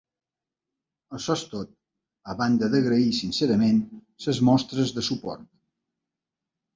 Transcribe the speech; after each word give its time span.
Això 1.17 1.33
és 1.39 1.41
tot, 1.49 1.75
a 2.33 2.35
banda 2.39 2.69
d'agrair 2.75 3.11
sincerament 3.17 3.77
les 4.29 4.39
mostres 4.49 4.95
de 4.97 5.05
suport. 5.09 5.45